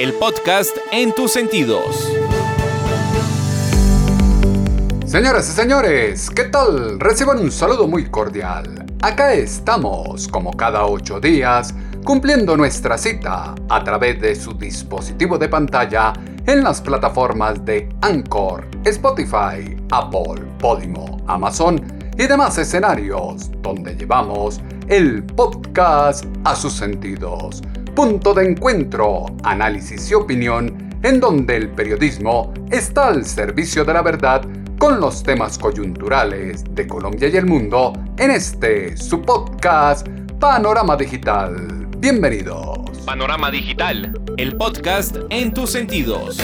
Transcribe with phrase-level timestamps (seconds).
[0.00, 2.10] el podcast en tus sentidos.
[5.04, 6.98] Señoras y señores, ¿qué tal?
[6.98, 8.86] Reciban un saludo muy cordial.
[9.02, 15.50] Acá estamos, como cada ocho días, cumpliendo nuestra cita a través de su dispositivo de
[15.50, 16.14] pantalla
[16.46, 21.78] en las plataformas de Anchor, Spotify, Apple, Podimo, Amazon
[22.16, 27.60] y demás escenarios donde llevamos el podcast a sus sentidos.
[27.94, 34.00] Punto de encuentro, análisis y opinión en donde el periodismo está al servicio de la
[34.00, 34.42] verdad
[34.78, 40.06] con los temas coyunturales de Colombia y el mundo en este su podcast
[40.38, 41.88] Panorama Digital.
[41.98, 42.78] Bienvenidos.
[43.04, 46.38] Panorama Digital, el podcast en tus sentidos.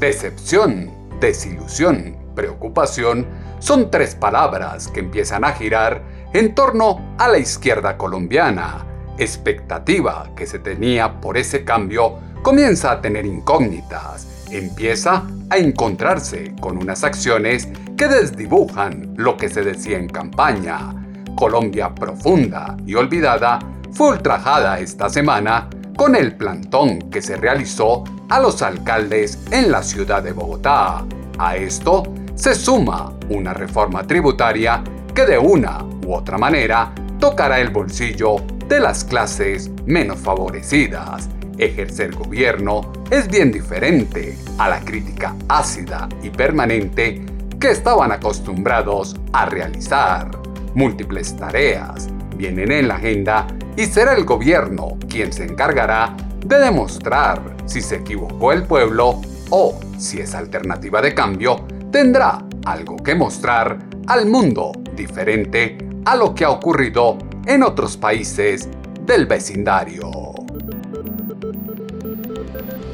[0.00, 0.90] Decepción,
[1.20, 3.26] desilusión, preocupación
[3.58, 6.02] son tres palabras que empiezan a girar
[6.34, 8.84] en torno a la izquierda colombiana.
[9.16, 16.78] Expectativa que se tenía por ese cambio comienza a tener incógnitas empieza a encontrarse con
[16.78, 20.94] unas acciones que desdibujan lo que se decía en campaña.
[21.36, 23.58] Colombia profunda y olvidada
[23.92, 29.82] fue ultrajada esta semana con el plantón que se realizó a los alcaldes en la
[29.82, 31.04] ciudad de Bogotá.
[31.38, 34.82] A esto se suma una reforma tributaria
[35.14, 38.36] que de una u otra manera tocará el bolsillo
[38.68, 46.30] de las clases menos favorecidas Ejercer gobierno es bien diferente a la crítica ácida y
[46.30, 47.24] permanente
[47.60, 50.30] que estaban acostumbrados a realizar.
[50.74, 57.40] Múltiples tareas vienen en la agenda y será el gobierno quien se encargará de demostrar
[57.66, 59.20] si se equivocó el pueblo
[59.50, 63.78] o si esa alternativa de cambio tendrá algo que mostrar
[64.08, 68.68] al mundo diferente a lo que ha ocurrido en otros países
[69.02, 70.10] del vecindario.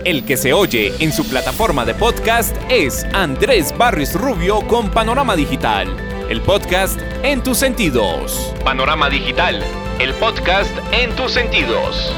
[0.05, 5.37] El que se oye en su plataforma de podcast es Andrés Barris Rubio con Panorama
[5.37, 5.95] Digital,
[6.29, 8.55] el podcast en tus sentidos.
[8.65, 9.63] Panorama Digital,
[9.99, 12.15] el podcast en tus sentidos.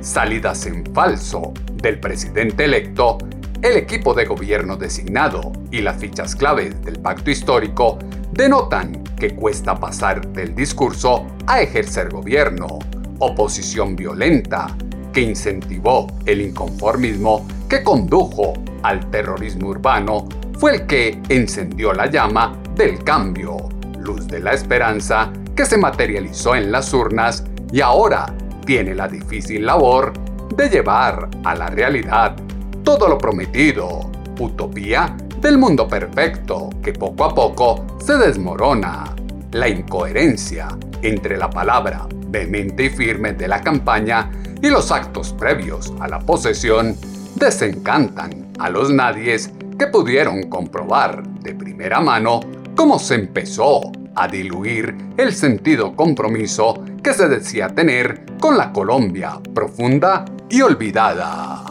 [0.00, 3.18] Salidas en falso del presidente electo,
[3.62, 7.98] el equipo de gobierno designado y las fichas claves del pacto histórico
[8.40, 12.78] denotan que cuesta pasar del discurso a ejercer gobierno,
[13.18, 14.74] oposición violenta,
[15.12, 20.26] que incentivó el inconformismo que condujo al terrorismo urbano
[20.58, 23.68] fue el que encendió la llama del cambio,
[23.98, 28.32] luz de la esperanza que se materializó en las urnas y ahora
[28.64, 30.14] tiene la difícil labor
[30.56, 32.36] de llevar a la realidad
[32.84, 39.14] todo lo prometido, utopía del mundo perfecto que poco a poco se desmorona.
[39.52, 40.68] La incoherencia
[41.02, 44.30] entre la palabra vehemente y firme de la campaña
[44.62, 46.96] y los actos previos a la posesión
[47.34, 52.40] desencantan a los nadies que pudieron comprobar de primera mano
[52.76, 53.80] cómo se empezó
[54.14, 61.69] a diluir el sentido compromiso que se decía tener con la Colombia profunda y olvidada.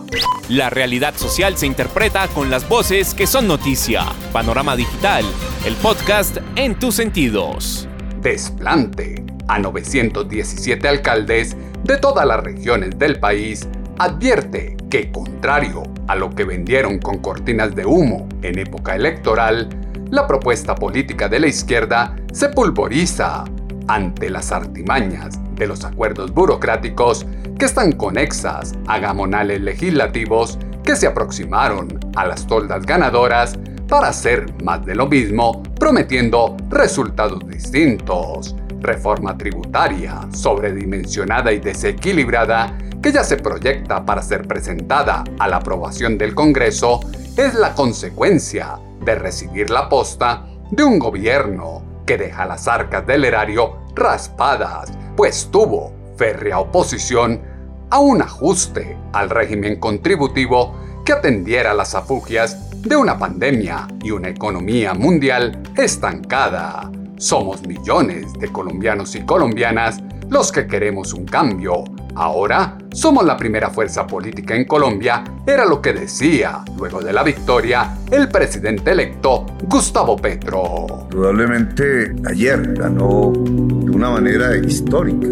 [0.50, 4.06] La realidad social se interpreta con las voces que son noticia.
[4.34, 5.24] Panorama Digital,
[5.66, 7.88] el podcast en tus sentidos.
[8.22, 13.68] Desplante a 917 alcaldes de todas las regiones del país,
[14.00, 19.70] advierte que, contrario a lo que vendieron con cortinas de humo en época electoral,
[20.10, 23.44] la propuesta política de la izquierda se pulveriza
[23.88, 27.26] ante las artimañas de los acuerdos burocráticos
[27.60, 33.60] que están conexas a gamonales legislativos que se aproximaron a las toldas ganadoras
[33.90, 38.56] para hacer más de lo mismo, prometiendo resultados distintos.
[38.80, 46.18] Reforma tributaria sobredimensionada y desequilibrada que ya se proyecta para ser presentada a la aprobación
[46.18, 47.02] del Congreso
[47.36, 53.26] es la consecuencia de recibir la posta de un gobierno que deja las arcas del
[53.26, 57.49] erario raspadas, pues tuvo férrea oposición
[57.90, 60.76] a un ajuste al régimen contributivo
[61.06, 66.92] que atendiera las afugias de una pandemia y una economía mundial estancada.
[67.18, 70.00] Somos millones de colombianos y colombianas
[70.30, 71.84] los que queremos un cambio.
[72.16, 77.24] Ahora somos la primera fuerza política en Colombia, era lo que decía, luego de la
[77.24, 81.08] victoria, el presidente electo Gustavo Petro.
[81.10, 85.28] Probablemente ayer ganó de una manera histórica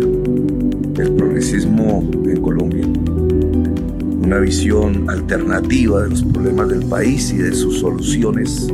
[0.97, 2.85] el progresismo en Colombia.
[4.23, 8.67] Una visión alternativa de los problemas del país y de sus soluciones.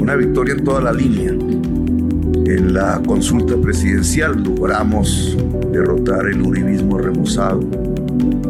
[0.00, 1.30] Una victoria en toda la línea.
[1.30, 5.36] En la consulta presidencial logramos
[5.72, 7.60] derrotar el uribismo remozado,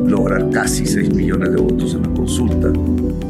[0.06, 2.72] lograr casi 6 millones de votos en la consulta,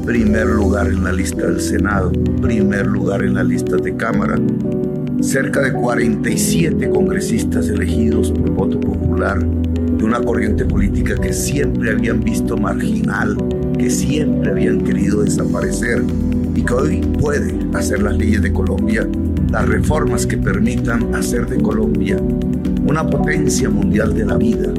[0.04, 2.10] primer lugar en la lista del Senado,
[2.42, 4.36] primer lugar en la lista de Cámara,
[5.24, 12.22] cerca de 47 congresistas elegidos por voto popular de una corriente política que siempre habían
[12.22, 13.36] visto marginal,
[13.78, 16.02] que siempre habían querido desaparecer
[16.54, 19.08] y que hoy puede hacer las leyes de Colombia,
[19.50, 22.18] las reformas que permitan hacer de Colombia
[22.86, 24.72] una potencia mundial de la vida,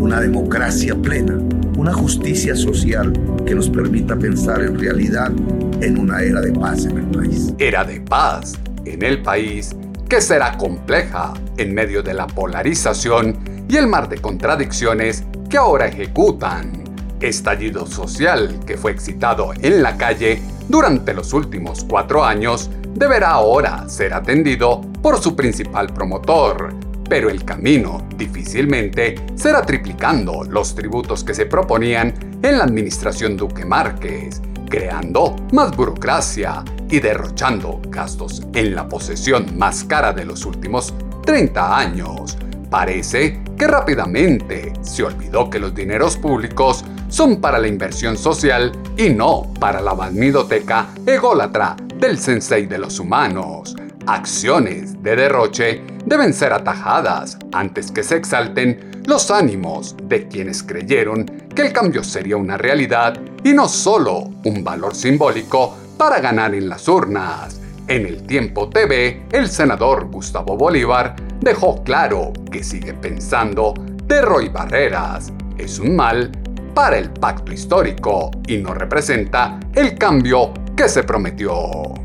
[0.00, 1.38] una democracia plena,
[1.78, 3.12] una justicia social
[3.46, 5.32] que nos permita pensar en realidad
[5.80, 7.54] en una era de paz en el país.
[7.58, 8.52] Era de paz
[8.92, 9.74] en el país
[10.08, 13.38] que será compleja en medio de la polarización
[13.68, 16.84] y el mar de contradicciones que ahora ejecutan.
[17.20, 23.88] Estallido social que fue excitado en la calle durante los últimos cuatro años deberá ahora
[23.88, 26.74] ser atendido por su principal promotor,
[27.08, 33.64] pero el camino difícilmente será triplicando los tributos que se proponían en la administración Duque
[33.64, 40.94] Márquez, creando más burocracia y derrochando gastos en la posesión más cara de los últimos
[41.24, 42.36] 30 años.
[42.70, 49.10] Parece que rápidamente se olvidó que los dineros públicos son para la inversión social y
[49.10, 53.74] no para la magnidoteca ególatra del sensei de los humanos.
[54.06, 61.24] Acciones de derroche deben ser atajadas antes que se exalten los ánimos de quienes creyeron
[61.54, 66.68] que el cambio sería una realidad y no solo un valor simbólico para ganar en
[66.68, 67.58] las urnas.
[67.86, 73.72] En el Tiempo TV, el senador Gustavo Bolívar dejó claro que sigue pensando
[74.04, 76.30] de Roy Barreras es un mal
[76.74, 81.52] para el pacto histórico y no representa el cambio que se prometió.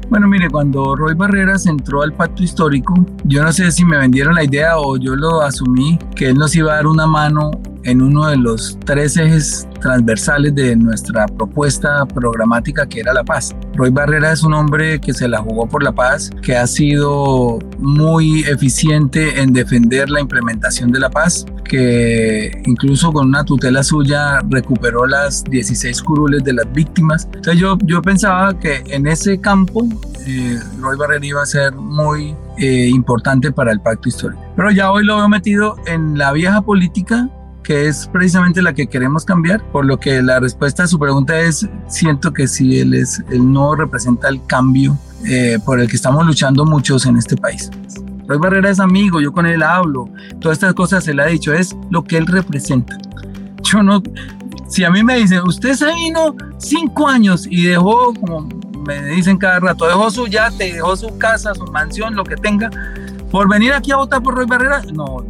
[0.09, 4.33] Bueno, mire, cuando Roy Barreras entró al pacto histórico, yo no sé si me vendieron
[4.33, 7.51] la idea o yo lo asumí que él nos iba a dar una mano
[7.83, 13.55] en uno de los tres ejes transversales de nuestra propuesta programática que era la paz.
[13.75, 17.59] Roy Barrera es un hombre que se la jugó por la paz, que ha sido
[17.77, 24.41] muy eficiente en defender la implementación de la paz, que incluso con una tutela suya
[24.49, 27.25] recuperó las 16 curules de las víctimas.
[27.25, 29.87] Entonces yo, yo pensaba que en ese campo
[30.27, 34.41] eh, Roy Barrera iba a ser muy eh, importante para el pacto histórico.
[34.55, 37.29] Pero ya hoy lo veo metido en la vieja política
[37.63, 41.39] que es precisamente la que queremos cambiar, por lo que la respuesta a su pregunta
[41.39, 45.95] es, siento que si él, es, él no representa el cambio eh, por el que
[45.95, 47.71] estamos luchando muchos en este país.
[48.27, 50.09] Roy Barrera es amigo, yo con él hablo,
[50.39, 52.97] todas estas cosas se le ha dicho, es lo que él representa.
[53.63, 54.01] Yo no,
[54.67, 58.47] si a mí me dicen, usted se vino cinco años y dejó, como
[58.87, 62.69] me dicen cada rato, dejó su yate, dejó su casa, su mansión, lo que tenga,
[63.31, 65.25] por venir aquí a votar por Roy Barrera, no,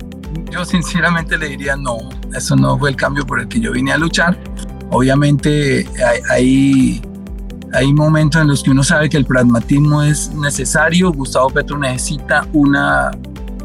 [0.52, 1.98] yo sinceramente le diría no,
[2.34, 4.38] eso no fue el cambio por el que yo vine a luchar.
[4.92, 5.88] Obviamente
[6.30, 7.02] hay,
[7.74, 11.12] hay momentos en los que uno sabe que el pragmatismo es necesario.
[11.12, 13.12] Gustavo Petro necesita una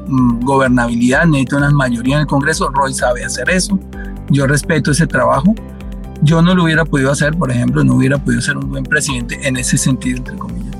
[0.06, 2.70] mm, gobernabilidad, necesita una mayoría en el Congreso.
[2.70, 3.78] Roy sabe hacer eso.
[4.30, 5.54] Yo respeto ese trabajo.
[6.22, 9.46] Yo no lo hubiera podido hacer, por ejemplo, no hubiera podido ser un buen presidente
[9.46, 10.76] en ese sentido, entre comillas.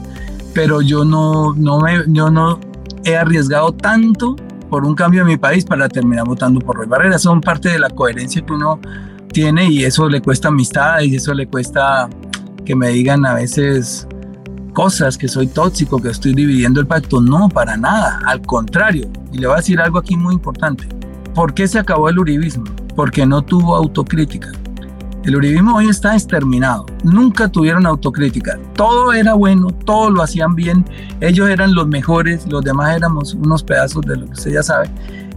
[0.53, 2.59] Pero yo no, no, me, yo no
[3.05, 4.35] he arriesgado tanto
[4.69, 7.19] por un cambio en mi país para terminar votando por Roy Barrera.
[7.19, 8.81] Son parte de la coherencia que uno
[9.33, 12.09] tiene y eso le cuesta amistad y eso le cuesta
[12.69, 14.07] que me digan a veces
[14.75, 17.19] cosas, que soy tóxico, que estoy dividiendo el pacto.
[17.19, 19.11] No, para nada, al contrario.
[19.33, 20.87] Y le voy a decir algo aquí muy importante.
[21.35, 22.65] ¿Por qué se acabó el uribismo?
[22.95, 24.53] Porque no tuvo autocrítica.
[25.25, 26.85] El uribismo hoy está exterminado.
[27.05, 28.59] Nunca tuvieron autocrítica.
[28.75, 30.85] Todo era bueno, todo lo hacían bien.
[31.23, 34.91] Ellos eran los mejores, los demás éramos unos pedazos de lo que usted ya sabe.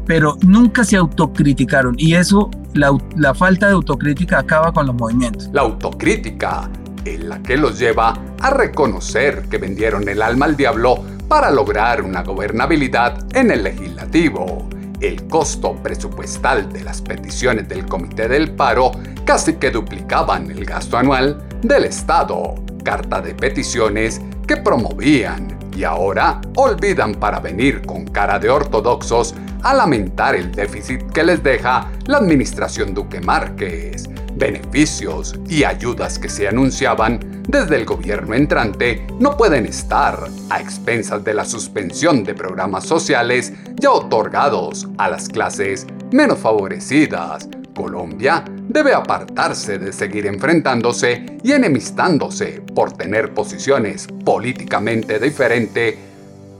[0.06, 1.96] Pero nunca se autocriticaron.
[1.98, 5.50] Y eso, la, la falta de autocrítica acaba con los movimientos.
[5.54, 6.70] La autocrítica
[7.06, 12.02] es la que los lleva a reconocer que vendieron el alma al diablo para lograr
[12.02, 14.68] una gobernabilidad en el legislativo.
[15.00, 18.92] El costo presupuestal de las peticiones del Comité del Paro
[19.26, 26.42] casi que duplicaban el gasto anual del Estado, carta de peticiones que promovían y ahora
[26.56, 32.18] olvidan para venir con cara de ortodoxos a lamentar el déficit que les deja la
[32.18, 34.10] administración Duque Márquez,
[34.42, 40.18] beneficios y ayudas que se anunciaban desde el gobierno entrante no pueden estar
[40.50, 47.48] a expensas de la suspensión de programas sociales ya otorgados a las clases menos favorecidas.
[47.76, 55.96] Colombia debe apartarse de seguir enfrentándose y enemistándose por tener posiciones políticamente diferentes,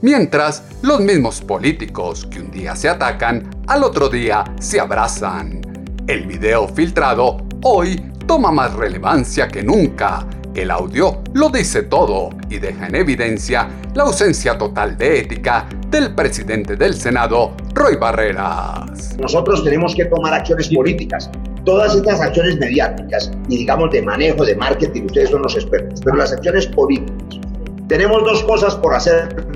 [0.02, 5.60] mientras los mismos políticos que un día se atacan, al otro día se abrazan.
[6.06, 10.26] El video filtrado hoy toma más relevancia que nunca.
[10.54, 16.14] El audio lo dice todo y deja en evidencia la ausencia total de ética del
[16.14, 19.16] presidente del Senado, Roy Barreras.
[19.18, 21.30] Nosotros tenemos que tomar acciones políticas.
[21.64, 26.16] Todas estas acciones mediáticas y digamos de manejo, de marketing, ustedes son los expertos, pero
[26.16, 27.40] las acciones políticas.
[27.88, 29.46] Tenemos dos cosas por hacer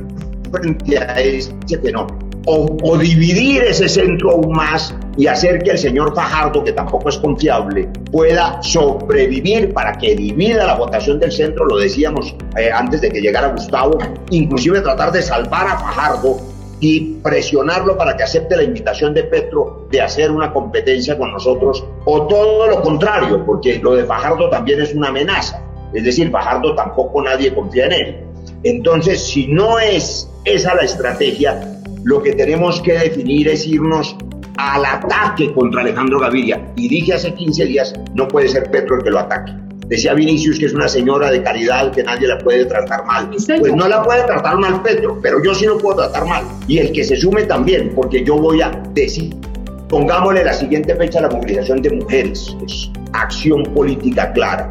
[0.53, 1.17] frente a.
[2.49, 7.09] O, o dividir ese centro aún más y hacer que el señor Fajardo, que tampoco
[7.09, 13.01] es confiable, pueda sobrevivir para que divida la votación del centro, lo decíamos eh, antes
[13.01, 13.99] de que llegara Gustavo,
[14.31, 16.37] inclusive tratar de salvar a Fajardo
[16.81, 21.85] y presionarlo para que acepte la invitación de Petro de hacer una competencia con nosotros,
[22.05, 25.63] o todo lo contrario, porque lo de Fajardo también es una amenaza,
[25.95, 28.17] es decir, Fajardo tampoco nadie confía en él.
[28.63, 34.17] Entonces, si no es esa la estrategia, lo que tenemos que definir es irnos
[34.59, 36.73] al ataque contra Alejandro Gaviria.
[36.77, 39.53] Y dije hace 15 días, no puede ser Petro el que lo ataque.
[39.89, 43.31] Decía Vinicius que es una señora de caridad que nadie la puede tratar mal.
[43.31, 46.45] Pues no la puede tratar mal Petro, pero yo sí lo puedo tratar mal.
[46.67, 49.35] Y el que se sume también, porque yo voy a decir,
[49.89, 52.57] pongámosle la siguiente fecha a la movilización de mujeres.
[52.67, 54.69] Es acción política clara.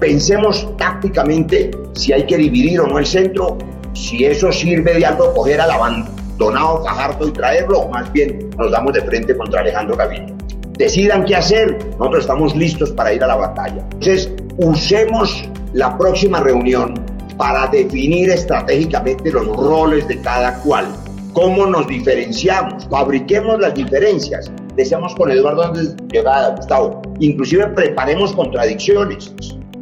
[0.00, 3.58] Pensemos tácticamente si hay que dividir o no el centro,
[3.92, 8.10] si eso sirve de algo, coger a la banda Donado Fajardo y traerlo, o más
[8.12, 10.34] bien nos damos de frente contra Alejandro Gaviria.
[10.78, 13.84] Decidan qué hacer, nosotros estamos listos para ir a la batalla.
[13.92, 16.94] Entonces, usemos la próxima reunión
[17.36, 20.86] para definir estratégicamente los roles de cada cual,
[21.32, 24.50] cómo nos diferenciamos, fabriquemos las diferencias.
[24.76, 29.34] Decíamos con Eduardo antes de llegar Gustavo, inclusive preparemos contradicciones,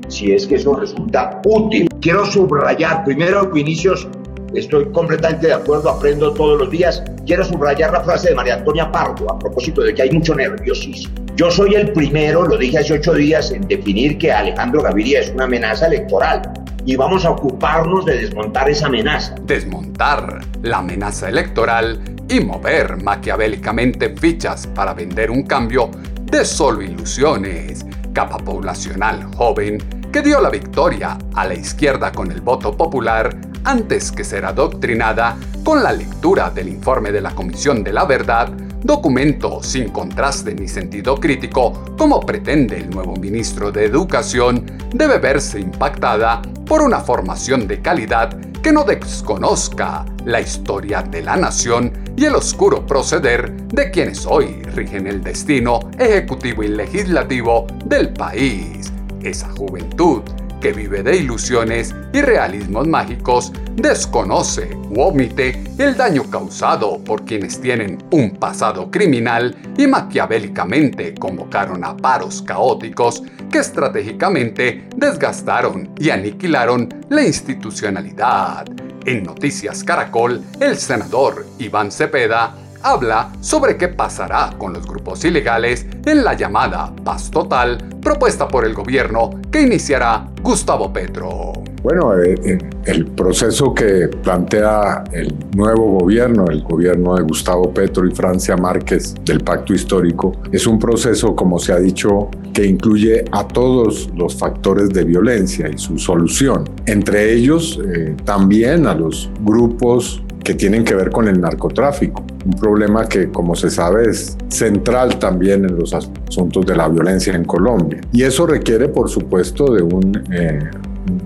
[0.09, 1.89] si es que eso resulta útil.
[2.01, 4.09] Quiero subrayar primero, Vinicius,
[4.55, 7.03] Estoy completamente de acuerdo, aprendo todos los días.
[7.25, 11.15] Quiero subrayar la frase de María Antonia Pardo a propósito de que hay mucho nerviosismo.
[11.37, 15.31] Yo soy el primero, lo dije hace ocho días, en definir que Alejandro Gaviria es
[15.31, 16.43] una amenaza electoral
[16.85, 19.37] y vamos a ocuparnos de desmontar esa amenaza.
[19.43, 25.91] Desmontar la amenaza electoral y mover maquiavélicamente fichas para vender un cambio
[26.25, 27.87] de solo ilusiones.
[28.13, 29.79] Capa poblacional joven
[30.13, 35.37] que dio la victoria a la izquierda con el voto popular antes que ser adoctrinada
[35.65, 38.49] con la lectura del informe de la Comisión de la Verdad,
[38.83, 45.61] documento sin contraste ni sentido crítico, como pretende el nuevo ministro de Educación, debe verse
[45.61, 52.27] impactada por una formación de calidad que no desconozca la historia de la nación y
[52.27, 58.93] el oscuro proceder de quienes hoy rigen el destino ejecutivo y legislativo del país.
[59.23, 60.23] Esa juventud
[60.61, 67.61] que vive de ilusiones y realismos mágicos, desconoce u omite el daño causado por quienes
[67.61, 76.89] tienen un pasado criminal y maquiavélicamente convocaron a paros caóticos que estratégicamente desgastaron y aniquilaron
[77.09, 78.67] la institucionalidad.
[79.07, 85.87] En Noticias Caracol, el senador Iván Cepeda habla sobre qué pasará con los grupos ilegales
[86.05, 91.53] en la llamada paz total propuesta por el gobierno que iniciará Gustavo Petro.
[91.83, 98.07] Bueno, eh, eh, el proceso que plantea el nuevo gobierno, el gobierno de Gustavo Petro
[98.07, 103.25] y Francia Márquez del pacto histórico, es un proceso, como se ha dicho, que incluye
[103.33, 109.31] a todos los factores de violencia y su solución, entre ellos eh, también a los
[109.41, 114.37] grupos que tienen que ver con el narcotráfico, un problema que, como se sabe, es
[114.49, 118.01] central también en los asuntos de la violencia en Colombia.
[118.13, 120.71] Y eso requiere, por supuesto, de un, eh,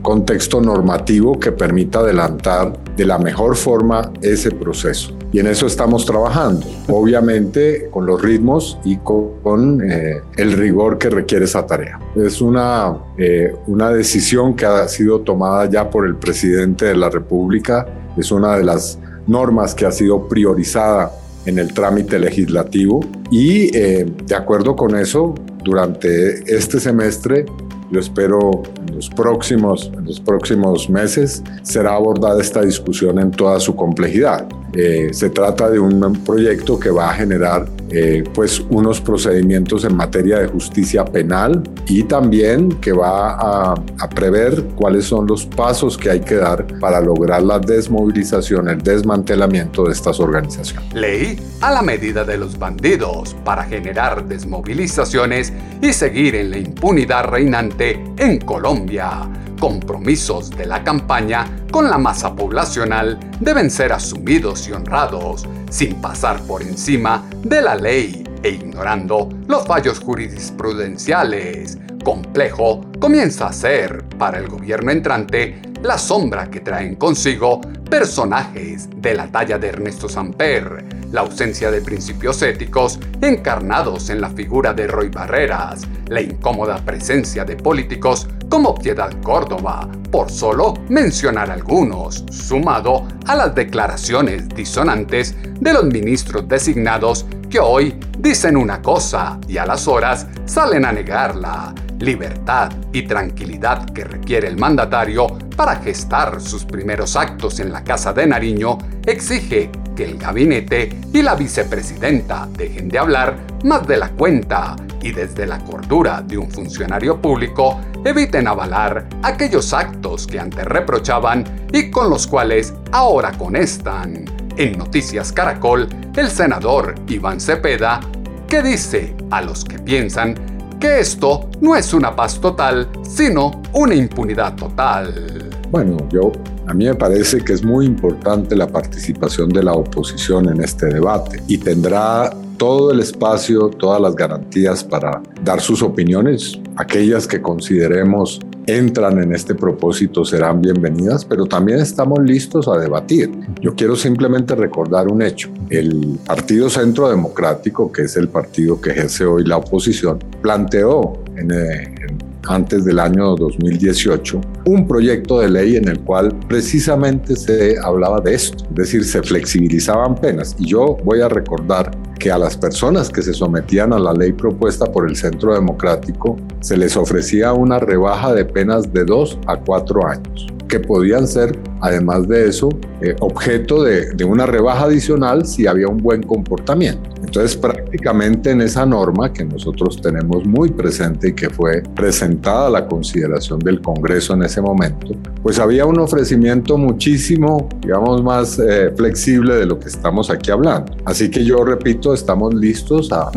[0.02, 5.16] contexto normativo que permita adelantar de la mejor forma ese proceso.
[5.32, 11.10] Y en eso estamos trabajando, obviamente con los ritmos y con, eh, el rigor que
[11.10, 11.98] requiere esa tarea.
[12.14, 17.10] Es una, eh, una decisión que ha sido tomada ya por el presidente de la
[17.10, 21.12] República, es una de las normas que ha sido priorizada
[21.46, 23.00] en el trámite legislativo
[23.30, 27.46] y eh, de acuerdo con eso, durante este semestre,
[27.90, 33.60] yo espero en los próximos, en los próximos meses, será abordada esta discusión en toda
[33.60, 34.46] su complejidad.
[34.76, 39.94] Eh, se trata de un proyecto que va a generar eh, pues unos procedimientos en
[39.94, 45.96] materia de justicia penal y también que va a, a, prever cuáles son los pasos
[45.96, 50.92] que hay que dar para lograr la desmovilización, el desmantelamiento de estas organizaciones.
[50.92, 57.26] Ley a la medida de los bandidos para generar desmovilizaciones y seguir en la impunidad
[57.26, 59.28] reinante en Colombia
[59.64, 66.38] compromisos de la campaña con la masa poblacional deben ser asumidos y honrados, sin pasar
[66.42, 71.78] por encima de la ley e ignorando los fallos jurisprudenciales.
[72.04, 79.14] Complejo comienza a ser para el gobierno entrante la sombra que traen consigo personajes de
[79.14, 84.88] la talla de Ernesto Samper, la ausencia de principios éticos encarnados en la figura de
[84.88, 93.04] Roy Barreras, la incómoda presencia de políticos como Piedad Córdoba, por solo mencionar algunos, sumado
[93.26, 99.66] a las declaraciones disonantes de los ministros designados que hoy dicen una cosa y a
[99.66, 101.74] las horas salen a negarla.
[101.98, 108.12] Libertad y tranquilidad que requiere el mandatario para gestar sus primeros actos en la Casa
[108.12, 114.10] de Nariño exige que el gabinete y la vicepresidenta dejen de hablar más de la
[114.10, 120.64] cuenta y desde la cordura de un funcionario público eviten avalar aquellos actos que antes
[120.64, 124.24] reprochaban y con los cuales ahora conestan.
[124.56, 128.00] En Noticias Caracol, el senador Iván Cepeda,
[128.46, 130.34] que dice a los que piensan
[130.78, 135.50] que esto no es una paz total, sino una impunidad total.
[135.70, 136.30] Bueno, yo
[136.66, 140.86] a mí me parece que es muy importante la participación de la oposición en este
[140.86, 146.58] debate y tendrá todo el espacio, todas las garantías para dar sus opiniones.
[146.76, 153.30] Aquellas que consideremos entran en este propósito serán bienvenidas, pero también estamos listos a debatir.
[153.60, 155.50] Yo quiero simplemente recordar un hecho.
[155.70, 161.50] El Partido Centro Democrático, que es el partido que ejerce hoy la oposición, planteó en,
[161.50, 167.76] eh, en antes del año 2018 un proyecto de ley en el cual precisamente se
[167.82, 170.56] hablaba de esto, es decir, se flexibilizaban penas.
[170.58, 174.32] Y yo voy a recordar que a las personas que se sometían a la ley
[174.32, 179.56] propuesta por el Centro Democrático se les ofrecía una rebaja de penas de dos a
[179.56, 182.68] cuatro años que podían ser, además de eso,
[183.00, 187.10] eh, objeto de, de, una rebaja adicional si había un buen comportamiento.
[187.16, 192.70] Entonces, prácticamente en esa norma que nosotros tenemos muy presente y que fue presentada a
[192.70, 195.08] la consideración del Congreso en ese momento,
[195.42, 200.96] pues había un ofrecimiento muchísimo, digamos, más eh, flexible de lo que estamos aquí hablando.
[201.04, 203.30] Así que yo repito, estamos listos a...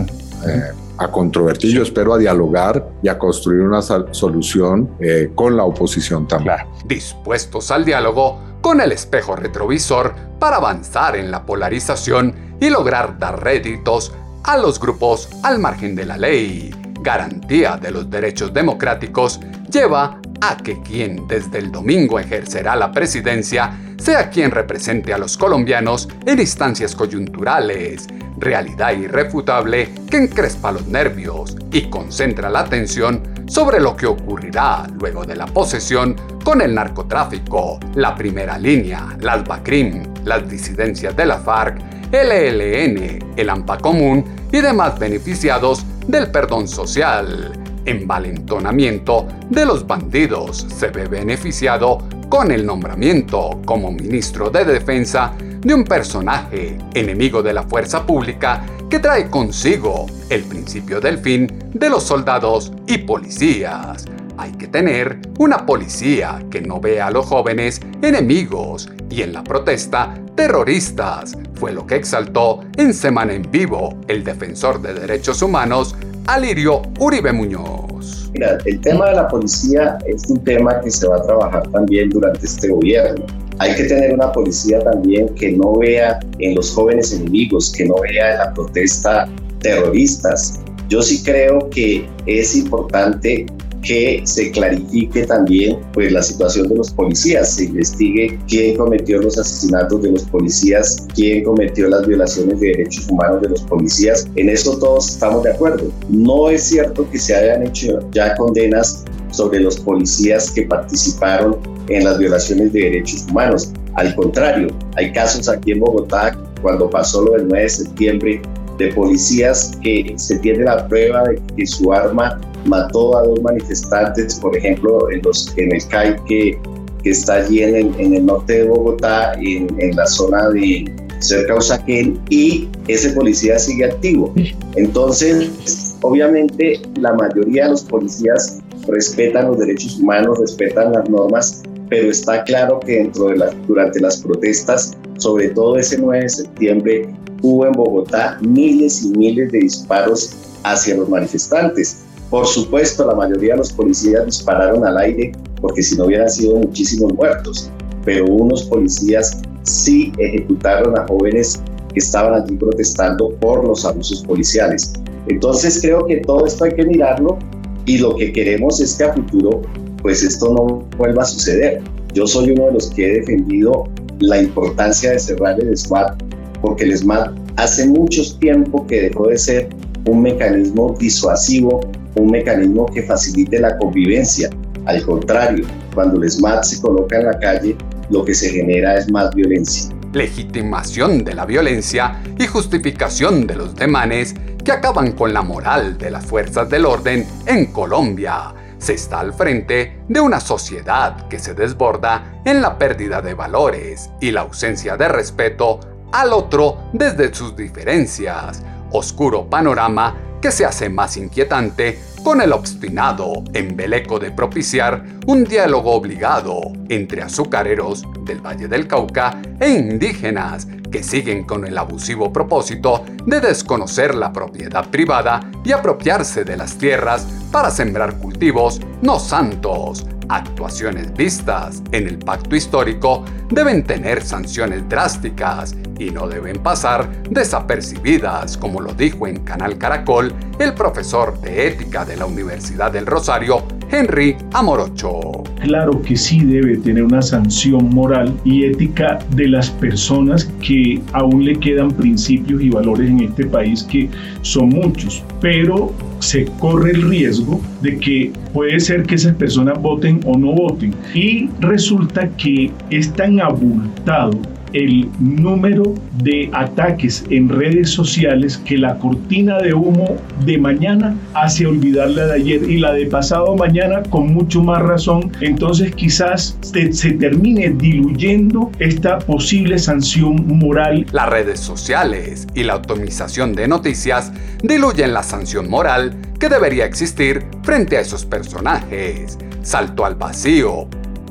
[0.47, 5.63] Eh, a controvertir, yo espero a dialogar y a construir una solución eh, con la
[5.63, 6.57] oposición también.
[6.85, 13.43] Dispuestos al diálogo con el espejo retrovisor para avanzar en la polarización y lograr dar
[13.43, 14.11] réditos
[14.43, 16.86] a los grupos al margen de la ley.
[17.07, 19.39] Garantía de los derechos democráticos
[19.71, 25.37] lleva a que quien desde el domingo ejercerá la presidencia sea quien represente a los
[25.37, 33.79] colombianos en instancias coyunturales, realidad irrefutable que encrespa los nervios y concentra la atención sobre
[33.79, 40.25] lo que ocurrirá luego de la posesión con el narcotráfico, la primera línea, las BACRIM,
[40.25, 41.79] las disidencias de la FARC,
[42.11, 47.51] el ELN, el AMPA Común y demás beneficiados del perdón social.
[47.85, 55.73] Envalentonamiento de los bandidos se ve beneficiado con el nombramiento como ministro de Defensa de
[55.73, 61.89] un personaje enemigo de la fuerza pública que trae consigo el principio del fin de
[61.89, 64.05] los soldados y policías.
[64.37, 69.43] Hay que tener una policía que no vea a los jóvenes enemigos y en la
[69.43, 75.95] protesta terroristas, fue lo que exaltó en Semana en Vivo el defensor de derechos humanos
[76.27, 78.29] Alirio Uribe Muñoz.
[78.31, 82.09] Mira, el tema de la policía es un tema que se va a trabajar también
[82.11, 83.25] durante este gobierno.
[83.57, 87.95] Hay que tener una policía también que no vea en los jóvenes enemigos, que no
[88.01, 89.27] vea en la protesta
[89.61, 90.59] terroristas.
[90.89, 93.47] Yo sí creo que es importante
[93.87, 99.39] que se clarifique también pues, la situación de los policías, se investigue quién cometió los
[99.39, 104.27] asesinatos de los policías, quién cometió las violaciones de derechos humanos de los policías.
[104.35, 105.89] En eso todos estamos de acuerdo.
[106.09, 111.55] No es cierto que se hayan hecho ya condenas sobre los policías que participaron
[111.87, 113.71] en las violaciones de derechos humanos.
[113.93, 118.41] Al contrario, hay casos aquí en Bogotá, cuando pasó lo del 9 de septiembre,
[118.77, 124.35] de policías que se tiene la prueba de que su arma mató a dos manifestantes,
[124.35, 126.59] por ejemplo, en, los, en el CAI que,
[127.03, 130.85] que está allí en el, en el, norte de Bogotá, en, en la zona de,
[131.19, 134.33] cerca a Usaquén, y ese policía sigue activo.
[134.75, 142.09] Entonces, obviamente, la mayoría de los policías respetan los derechos humanos, respetan las normas, pero
[142.09, 147.15] está claro que dentro de las, durante las protestas, sobre todo ese 9 de septiembre,
[147.41, 152.03] hubo en Bogotá miles y miles de disparos hacia los manifestantes.
[152.29, 156.57] Por supuesto, la mayoría de los policías dispararon al aire porque si no hubieran sido
[156.57, 157.71] muchísimos muertos,
[158.03, 161.61] pero unos policías sí ejecutaron a jóvenes
[161.93, 164.93] que estaban allí protestando por los abusos policiales.
[165.27, 167.37] Entonces creo que todo esto hay que mirarlo
[167.85, 169.61] y lo que queremos es que a futuro
[170.01, 171.81] pues esto no vuelva a suceder.
[172.13, 173.85] Yo soy uno de los que he defendido
[174.19, 176.21] la importancia de cerrar el SMAT
[176.61, 179.69] porque el SMAT hace mucho tiempo que dejó de ser
[180.07, 181.81] un mecanismo disuasivo,
[182.19, 184.49] un mecanismo que facilite la convivencia.
[184.85, 187.75] Al contrario, cuando el SMAT se coloca en la calle,
[188.09, 189.93] lo que se genera es más violencia.
[190.13, 196.11] Legitimación de la violencia y justificación de los demanes que acaban con la moral de
[196.11, 198.53] las fuerzas del orden en Colombia.
[198.77, 204.09] Se está al frente de una sociedad que se desborda en la pérdida de valores
[204.21, 205.79] y la ausencia de respeto
[206.11, 208.63] al otro desde sus diferencias.
[208.91, 215.93] Oscuro panorama que se hace más inquietante con el obstinado embeleco de propiciar un diálogo
[215.93, 223.05] obligado entre azucareros del Valle del Cauca e indígenas que siguen con el abusivo propósito
[223.25, 230.05] de desconocer la propiedad privada y apropiarse de las tierras para sembrar cultivos no santos.
[230.29, 238.57] Actuaciones vistas en el pacto histórico deben tener sanciones drásticas y no deben pasar desapercibidas,
[238.57, 243.63] como lo dijo en Canal Caracol el profesor de ética de la Universidad del Rosario,
[243.89, 245.43] Henry Amorocho.
[245.61, 251.45] Claro que sí debe tener una sanción moral y ética de las personas que aún
[251.45, 254.09] le quedan principios y valores en este país que
[254.41, 260.19] son muchos, pero se corre el riesgo de que puede ser que esas personas voten
[260.25, 260.93] o no voten.
[261.13, 264.31] Y resulta que es tan abultado
[264.73, 271.65] el número de ataques en redes sociales que la cortina de humo de mañana hace
[271.65, 275.31] olvidar la de ayer y la de pasado mañana con mucho más razón.
[275.41, 281.05] Entonces quizás se, termine diluyendo esta posible sanción moral.
[281.11, 284.31] Las redes sociales y la optimización de noticias
[284.63, 289.37] diluyen la sanción moral que debería existir frente a esos personajes.
[289.61, 290.87] Salto al vacío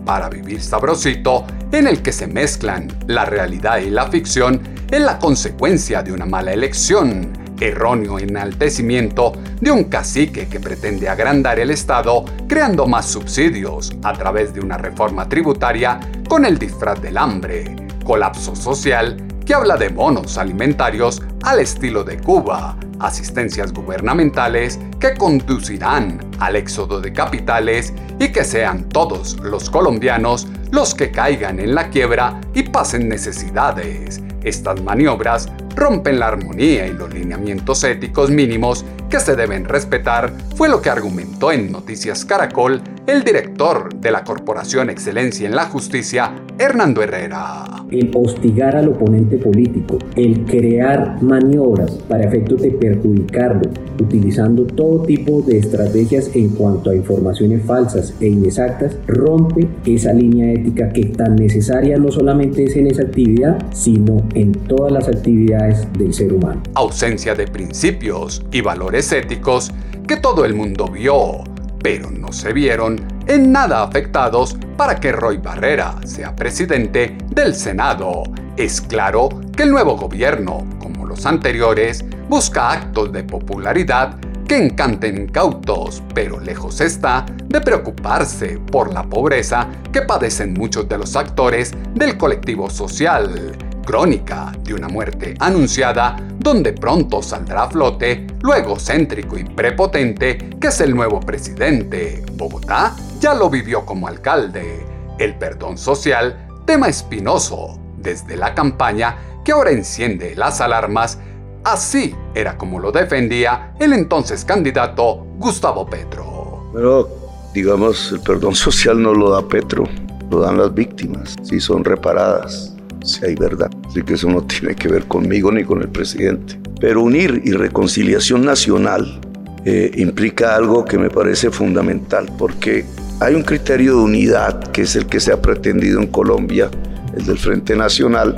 [0.07, 5.19] para vivir sabrosito en el que se mezclan la realidad y la ficción es la
[5.19, 12.25] consecuencia de una mala elección, erróneo enaltecimiento de un cacique que pretende agrandar el Estado
[12.49, 18.55] creando más subsidios a través de una reforma tributaria con el disfraz del hambre, colapso
[18.55, 26.56] social que habla de bonos alimentarios al estilo de Cuba, asistencias gubernamentales que conducirán al
[26.56, 32.40] éxodo de capitales y que sean todos los colombianos los que caigan en la quiebra
[32.54, 34.20] y pasen necesidades.
[34.42, 40.68] Estas maniobras rompen la armonía y los lineamientos éticos mínimos que se deben respetar, fue
[40.68, 46.32] lo que argumentó en Noticias Caracol el director de la Corporación Excelencia en la Justicia,
[46.58, 47.84] Hernando Herrera.
[47.88, 53.70] El hostigar al oponente político, el crear maniobras para efectos de perjudicarlo,
[54.02, 60.52] utilizando todo tipo de estrategias en cuanto a informaciones falsas e inexactas, rompe esa línea
[60.52, 65.65] ética que tan necesaria no solamente es en esa actividad, sino en todas las actividades
[65.92, 66.62] del ser humano.
[66.74, 69.72] Ausencia de principios y valores éticos
[70.07, 71.44] que todo el mundo vio
[71.87, 78.24] pero no se vieron en nada afectados para que Roy Barrera sea presidente del Senado.
[78.57, 85.16] Es claro que el nuevo gobierno, como los anteriores, busca actos de popularidad que encanten
[85.16, 91.72] incautos, pero lejos está de preocuparse por la pobreza que padecen muchos de los actores
[91.94, 99.38] del colectivo social crónica de una muerte anunciada donde pronto saldrá a flote lo egocéntrico
[99.38, 102.22] y prepotente que es el nuevo presidente.
[102.35, 104.85] Bogotá ya lo vivió como alcalde.
[105.18, 111.18] El perdón social, tema espinoso desde la campaña que ahora enciende las alarmas.
[111.64, 116.70] Así era como lo defendía el entonces candidato Gustavo Petro.
[116.75, 117.09] Pero,
[117.55, 119.85] digamos, el perdón social no lo da Petro,
[120.31, 122.75] lo dan las víctimas, si son reparadas
[123.07, 123.71] si hay verdad.
[123.88, 126.59] Así que eso no tiene que ver conmigo ni con el presidente.
[126.81, 129.21] Pero unir y reconciliación nacional
[129.64, 132.85] eh, implica algo que me parece fundamental, porque
[133.21, 136.71] hay un criterio de unidad que es el que se ha pretendido en Colombia,
[137.16, 138.35] el del Frente Nacional,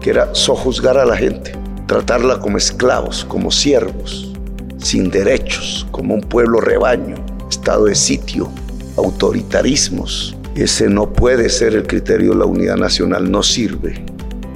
[0.00, 1.52] que era sojuzgar a la gente,
[1.86, 4.32] tratarla como esclavos, como siervos,
[4.78, 7.16] sin derechos, como un pueblo rebaño,
[7.50, 8.48] estado de sitio,
[8.96, 10.36] autoritarismos.
[10.54, 14.04] Ese no puede ser el criterio de la unidad nacional, no sirve.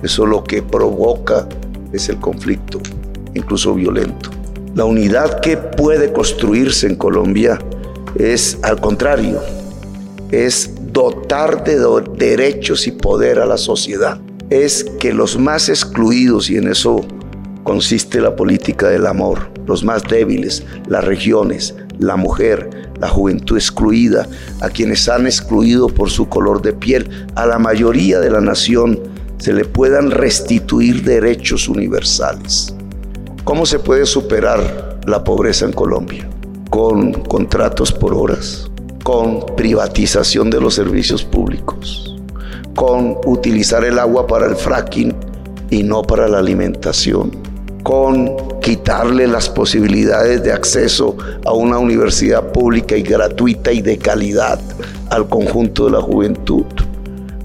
[0.02, 1.48] Eso lo que provoca
[1.92, 2.80] es el conflicto,
[3.35, 4.30] incluso violento.
[4.74, 7.59] La unidad que puede construirse en Colombia
[8.18, 9.40] es, al contrario,
[10.30, 11.78] es dotar de
[12.16, 14.20] derechos y poder a la sociedad.
[14.50, 17.06] Es que los más excluidos, y en eso
[17.64, 24.26] consiste la política del amor, los más débiles, las regiones, la mujer, la juventud excluida,
[24.61, 29.00] a quienes han excluido por su color de piel, a la mayoría de la nación
[29.38, 32.74] se le puedan restituir derechos universales.
[33.44, 36.28] ¿Cómo se puede superar la pobreza en Colombia?
[36.70, 38.68] Con contratos por horas,
[39.04, 42.16] con privatización de los servicios públicos,
[42.74, 45.14] con utilizar el agua para el fracking
[45.70, 47.30] y no para la alimentación,
[47.82, 48.35] con
[48.66, 54.59] quitarle las posibilidades de acceso a una universidad pública y gratuita y de calidad
[55.11, 56.64] al conjunto de la juventud,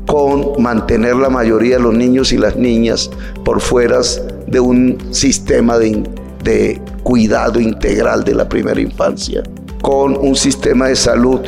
[0.07, 3.11] con mantener la mayoría de los niños y las niñas
[3.45, 3.99] por fuera
[4.47, 6.01] de un sistema de,
[6.43, 9.43] de cuidado integral de la primera infancia,
[9.83, 11.39] con un sistema de salud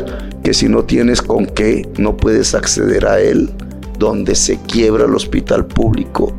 [0.44, 3.50] que si no tienes con qué no puedes acceder a él,
[3.98, 6.32] donde se quiebra el hospital público,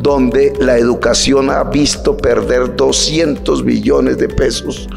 [0.00, 4.88] donde la educación ha visto perder 200 millones de pesos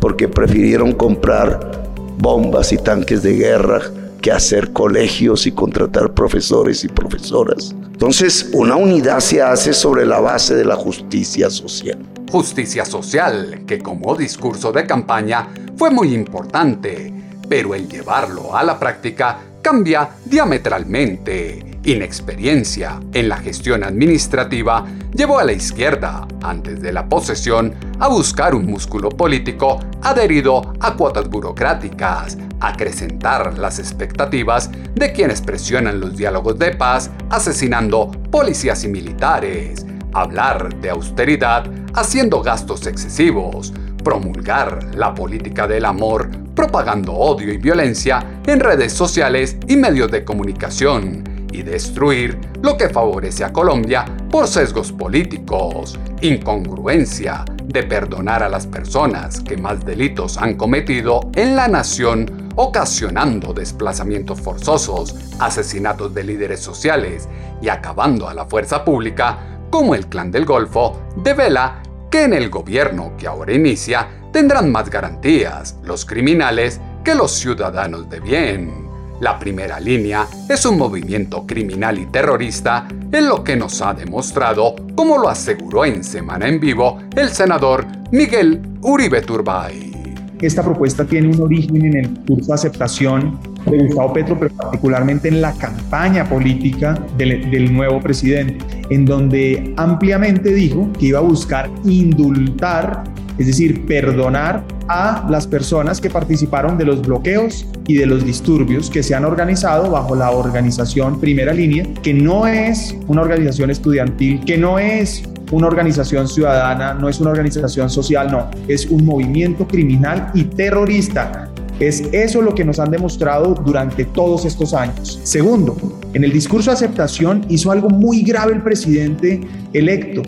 [0.00, 1.82] porque prefirieron comprar
[2.18, 3.80] bombas y tanques de guerra
[4.20, 7.74] que hacer colegios y contratar profesores y profesoras.
[7.90, 11.98] Entonces, una unidad se hace sobre la base de la justicia social.
[12.30, 17.12] Justicia social, que como discurso de campaña fue muy importante,
[17.48, 25.44] pero el llevarlo a la práctica cambia diametralmente inexperiencia en la gestión administrativa llevó a
[25.44, 32.38] la izquierda, antes de la posesión, a buscar un músculo político adherido a cuotas burocráticas,
[32.60, 40.74] acrecentar las expectativas de quienes presionan los diálogos de paz asesinando policías y militares, hablar
[40.80, 41.64] de austeridad
[41.94, 49.56] haciendo gastos excesivos, promulgar la política del amor propagando odio y violencia en redes sociales
[49.68, 57.44] y medios de comunicación, y destruir lo que favorece a Colombia por sesgos políticos, incongruencia
[57.64, 64.40] de perdonar a las personas que más delitos han cometido en la nación, ocasionando desplazamientos
[64.40, 67.28] forzosos, asesinatos de líderes sociales
[67.60, 72.50] y acabando a la fuerza pública, como el Clan del Golfo, devela que en el
[72.50, 78.91] gobierno que ahora inicia tendrán más garantías los criminales que los ciudadanos de bien.
[79.22, 84.74] La primera línea es un movimiento criminal y terrorista en lo que nos ha demostrado,
[84.96, 89.92] como lo aseguró en Semana en Vivo el senador Miguel Uribe Turbay.
[90.40, 95.28] Esta propuesta tiene un origen en el curso de aceptación de Gustavo Petro, pero particularmente
[95.28, 98.58] en la campaña política del, del, nuevo presidente,
[98.90, 103.04] en donde ampliamente dijo que iba a buscar indultar,
[103.38, 108.90] es decir, perdonar a las personas que participaron de los bloqueos y de los disturbios
[108.90, 114.44] que se han organizado bajo la organización Primera Línea, que no es una organización estudiantil,
[114.44, 119.66] que no es una organización ciudadana, no es una organización social, no, es un movimiento
[119.66, 121.51] criminal y terrorista
[121.88, 125.20] es eso lo que nos han demostrado durante todos estos años.
[125.24, 125.76] Segundo,
[126.14, 129.40] en el discurso de aceptación hizo algo muy grave el presidente
[129.72, 130.22] electo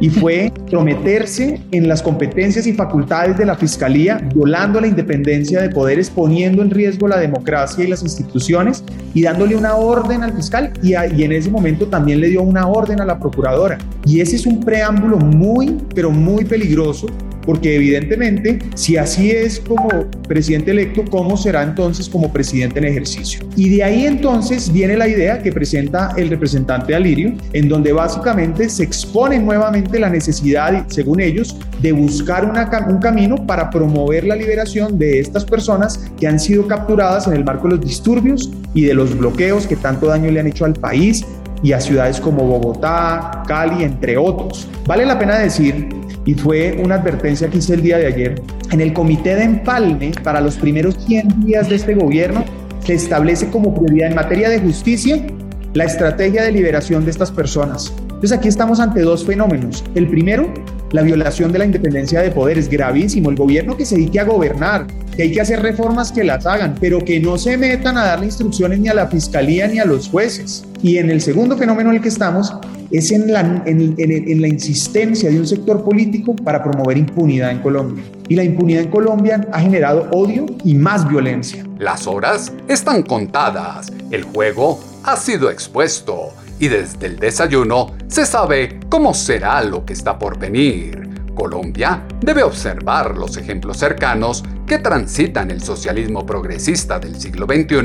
[0.00, 5.70] y fue prometerse en las competencias y facultades de la Fiscalía, violando la independencia de
[5.70, 8.82] poderes, poniendo en riesgo la democracia y las instituciones
[9.14, 12.66] y dándole una orden al fiscal y, y en ese momento también le dio una
[12.66, 13.78] orden a la procuradora.
[14.04, 17.06] Y ese es un preámbulo muy, pero muy peligroso
[17.48, 19.88] porque evidentemente, si así es como
[20.28, 23.40] presidente electo, ¿cómo será entonces como presidente en ejercicio?
[23.56, 28.68] Y de ahí entonces viene la idea que presenta el representante Alirio, en donde básicamente
[28.68, 32.44] se expone nuevamente la necesidad, según ellos, de buscar
[32.86, 37.46] un camino para promover la liberación de estas personas que han sido capturadas en el
[37.46, 40.74] marco de los disturbios y de los bloqueos que tanto daño le han hecho al
[40.74, 41.24] país
[41.62, 44.68] y a ciudades como Bogotá, Cali, entre otros.
[44.86, 45.97] Vale la pena decir
[46.28, 48.42] y fue una advertencia que hice el día de ayer.
[48.70, 52.44] En el comité de empalme para los primeros 100 días de este gobierno
[52.84, 55.26] se establece como prioridad en materia de justicia
[55.72, 57.94] la estrategia de liberación de estas personas.
[58.18, 59.84] Entonces aquí estamos ante dos fenómenos.
[59.94, 60.52] El primero,
[60.90, 63.30] la violación de la independencia de poderes, gravísimo.
[63.30, 66.74] El gobierno que se dedique a gobernar, que hay que hacer reformas que las hagan,
[66.80, 70.08] pero que no se metan a darle instrucciones ni a la fiscalía ni a los
[70.08, 70.64] jueces.
[70.82, 72.52] Y en el segundo fenómeno en el que estamos
[72.90, 78.02] es en la, en, la insistencia de un sector político para promover impunidad en Colombia.
[78.28, 81.64] Y la impunidad en Colombia ha generado odio y más violencia.
[81.78, 88.80] Las horas están contadas, el juego ha sido expuesto y desde el desayuno se sabe
[88.88, 91.08] cómo será lo que está por venir.
[91.34, 97.78] Colombia debe observar los ejemplos cercanos que transitan el socialismo progresista del siglo XXI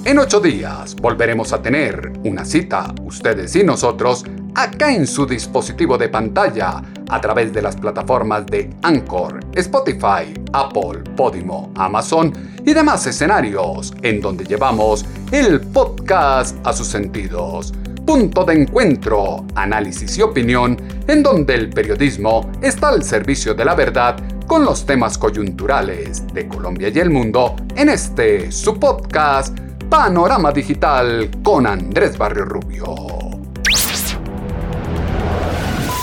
[0.03, 5.95] En ocho días volveremos a tener una cita, ustedes y nosotros, acá en su dispositivo
[5.95, 12.33] de pantalla, a través de las plataformas de Anchor, Spotify, Apple, Podimo, Amazon
[12.65, 17.71] y demás escenarios, en donde llevamos el podcast a sus sentidos.
[18.03, 23.75] Punto de encuentro, análisis y opinión, en donde el periodismo está al servicio de la
[23.75, 24.15] verdad
[24.47, 29.57] con los temas coyunturales de Colombia y el mundo en este su podcast
[29.91, 33.31] Panorama Digital con Andrés Barrio Rubio.